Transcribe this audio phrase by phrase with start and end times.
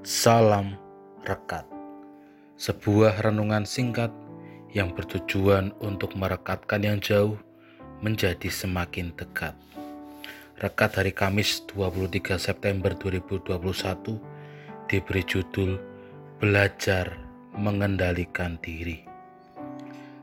[0.00, 0.76] Salam
[1.28, 1.68] Rekat
[2.56, 4.08] Sebuah renungan singkat
[4.72, 7.36] yang bertujuan untuk merekatkan yang jauh
[8.00, 9.52] menjadi semakin dekat.
[10.60, 15.80] Rekat hari Kamis 23 September 2021 diberi judul
[16.36, 17.16] Belajar
[17.56, 19.04] Mengendalikan Diri.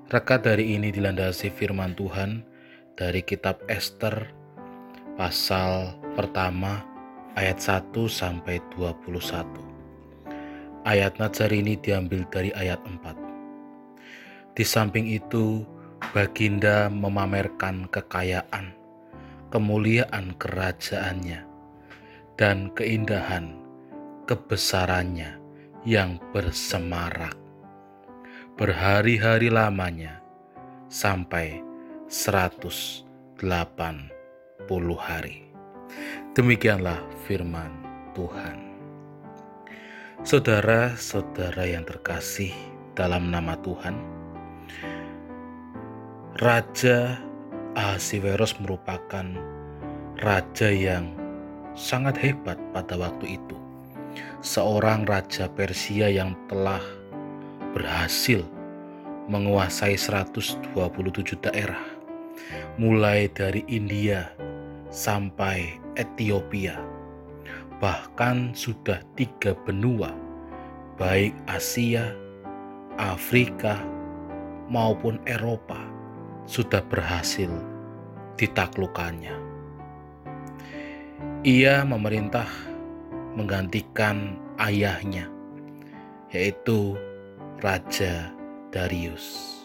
[0.09, 2.45] Rekat hari ini dilandasi firman Tuhan
[2.97, 4.29] dari kitab Esther
[5.17, 6.96] pasal pertama
[7.37, 9.45] ayat 1 sampai 21.
[10.81, 14.57] Ayat Nazar ini diambil dari ayat 4.
[14.57, 15.61] Di samping itu,
[16.17, 18.73] Baginda memamerkan kekayaan,
[19.53, 21.45] kemuliaan kerajaannya,
[22.41, 23.53] dan keindahan
[24.25, 25.37] kebesarannya
[25.85, 27.37] yang bersemarak.
[28.57, 30.25] Berhari-hari lamanya
[30.89, 31.61] sampai
[32.09, 33.05] 180
[34.97, 35.46] hari.
[36.37, 37.71] Demikianlah firman
[38.13, 38.67] Tuhan.
[40.25, 42.51] Saudara-saudara yang terkasih
[42.97, 43.95] dalam nama Tuhan,
[46.41, 47.21] Raja
[47.77, 49.25] Ahasiweros merupakan
[50.17, 51.13] raja yang
[51.77, 53.57] sangat hebat pada waktu itu.
[54.41, 56.81] Seorang raja Persia yang telah
[57.77, 58.41] berhasil
[59.29, 60.73] menguasai 127
[61.37, 61.81] daerah,
[62.81, 64.33] mulai dari India
[64.89, 66.79] sampai Ethiopia,
[67.77, 70.13] bahkan sudah tiga benua,
[70.95, 72.13] baik Asia,
[72.97, 73.77] Afrika,
[74.67, 75.79] maupun Eropa,
[76.47, 77.49] sudah berhasil
[78.35, 79.35] ditaklukannya.
[81.47, 82.47] Ia memerintah
[83.37, 85.29] menggantikan ayahnya,
[86.33, 86.97] yaitu
[87.61, 88.33] Raja
[88.73, 89.57] Darius,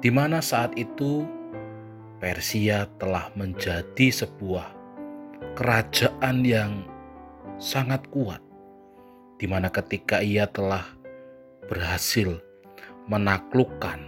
[0.00, 1.26] di mana saat itu
[2.22, 4.70] Persia telah menjadi sebuah
[5.58, 6.86] kerajaan yang
[7.58, 8.38] sangat kuat,
[9.42, 10.86] di mana ketika ia telah
[11.66, 12.38] berhasil
[13.10, 13.98] menaklukkan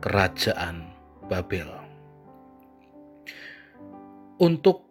[0.00, 0.88] kerajaan
[1.28, 1.68] Babel.
[4.40, 4.88] Untuk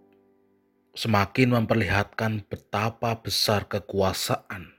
[0.93, 4.77] semakin memperlihatkan betapa besar kekuasaan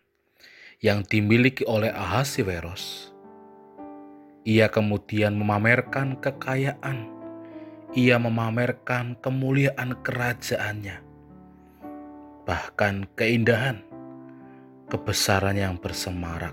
[0.78, 3.10] yang dimiliki oleh Ahasiweros,
[4.46, 7.17] ia kemudian memamerkan kekayaan
[7.96, 11.00] ia memamerkan kemuliaan kerajaannya,
[12.44, 13.80] bahkan keindahan,
[14.92, 16.52] kebesaran yang bersemarak,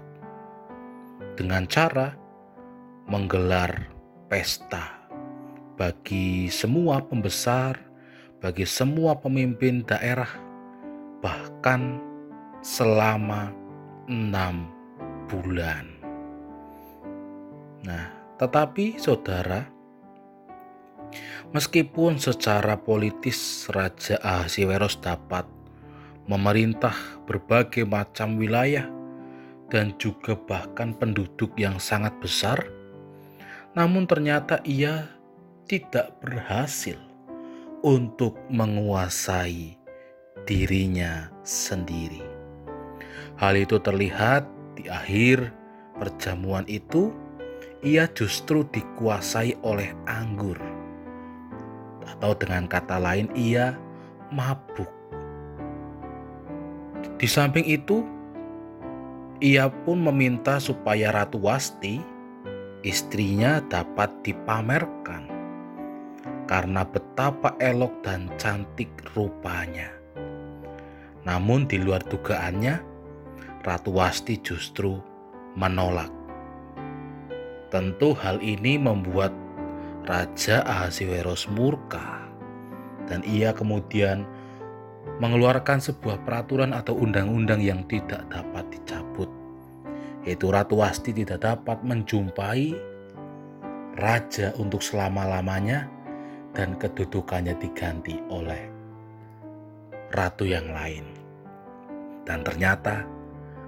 [1.35, 2.15] dengan cara
[3.05, 3.91] menggelar
[4.31, 4.95] pesta
[5.75, 7.75] bagi semua pembesar,
[8.39, 10.31] bagi semua pemimpin daerah,
[11.19, 11.99] bahkan
[12.63, 13.51] selama
[14.07, 14.71] enam
[15.27, 15.85] bulan.
[17.83, 18.07] Nah,
[18.39, 19.74] tetapi saudara,
[21.55, 25.47] Meskipun secara politis Raja Ahasiweros dapat
[26.27, 26.91] memerintah
[27.23, 28.83] berbagai macam wilayah
[29.71, 32.59] dan juga bahkan penduduk yang sangat besar,
[33.71, 35.07] namun ternyata ia
[35.63, 36.99] tidak berhasil
[37.87, 39.79] untuk menguasai
[40.43, 42.19] dirinya sendiri.
[43.39, 44.43] Hal itu terlihat
[44.75, 45.55] di akhir
[45.95, 47.15] perjamuan itu,
[47.79, 50.74] ia justru dikuasai oleh anggur
[52.05, 53.73] atau dengan kata lain ia
[54.29, 54.89] mabuk.
[57.15, 58.03] Di samping itu,
[59.39, 61.99] ia pun meminta supaya Ratu Wasti,
[62.85, 65.35] istrinya dapat dipamerkan
[66.45, 69.89] karena betapa elok dan cantik rupanya.
[71.25, 72.77] Namun di luar dugaannya,
[73.65, 75.01] Ratu Wasti justru
[75.57, 76.13] menolak.
[77.73, 79.33] Tentu hal ini membuat
[80.05, 82.21] Raja Ahasiweros murka
[83.09, 84.25] dan ia kemudian
[85.17, 89.29] mengeluarkan sebuah peraturan atau undang-undang yang tidak dapat dicabut
[90.25, 92.73] yaitu Ratu Wasti tidak dapat menjumpai
[93.95, 95.87] raja untuk selama-lamanya
[96.51, 98.67] dan kedudukannya diganti oleh
[100.11, 101.05] ratu yang lain.
[102.25, 103.05] Dan ternyata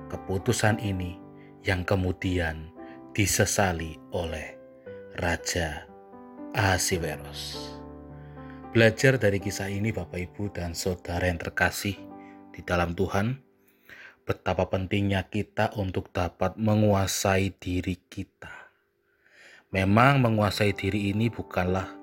[0.09, 1.19] keputusan ini
[1.61, 2.73] yang kemudian
[3.13, 4.57] disesali oleh
[5.17, 5.85] Raja
[6.57, 7.69] Ahasiweros.
[8.73, 11.93] Belajar dari kisah ini Bapak Ibu dan Saudara yang terkasih
[12.49, 13.37] di dalam Tuhan,
[14.25, 18.73] betapa pentingnya kita untuk dapat menguasai diri kita.
[19.69, 21.93] Memang menguasai diri ini bukanlah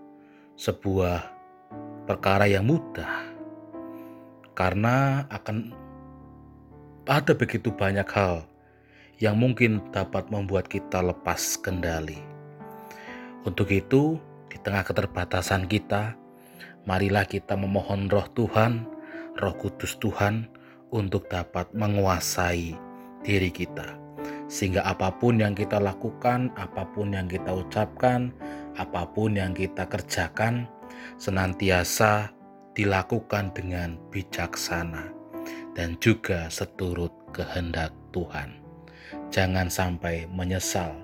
[0.54, 1.18] sebuah
[2.06, 3.26] perkara yang mudah,
[4.54, 5.74] karena akan
[7.10, 8.46] ada begitu banyak hal
[9.18, 12.22] yang mungkin dapat membuat kita lepas kendali.
[13.42, 14.22] Untuk itu,
[14.64, 16.16] tengah keterbatasan kita,
[16.88, 18.88] marilah kita memohon roh Tuhan,
[19.36, 20.48] roh kudus Tuhan,
[20.88, 22.72] untuk dapat menguasai
[23.20, 24.00] diri kita.
[24.48, 28.32] Sehingga apa pun yang kita lakukan, apa pun yang kita ucapkan,
[28.80, 30.64] apa pun yang kita kerjakan,
[31.20, 32.32] senantiasa
[32.74, 35.10] dilakukan dengan bijaksana
[35.78, 38.62] dan juga seturut kehendak Tuhan.
[39.34, 40.94] Jangan sampai menyesal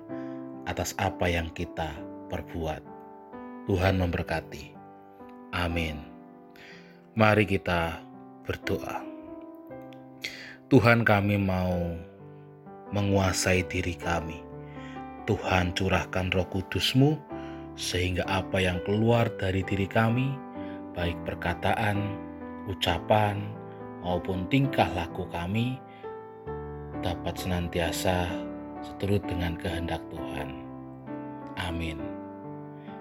[0.63, 1.91] atas apa yang kita
[2.31, 2.90] perbuat.
[3.71, 4.75] Tuhan memberkati.
[5.55, 6.03] Amin.
[7.15, 8.03] Mari kita
[8.43, 8.99] berdoa.
[10.67, 11.95] Tuhan kami mau
[12.91, 14.43] menguasai diri kami.
[15.23, 17.15] Tuhan curahkan roh kudusmu
[17.79, 20.35] sehingga apa yang keluar dari diri kami,
[20.91, 22.19] baik perkataan,
[22.67, 23.39] ucapan,
[24.03, 25.79] maupun tingkah laku kami,
[26.99, 28.27] dapat senantiasa
[28.83, 30.59] seturut dengan kehendak Tuhan.
[31.55, 32.10] Amin.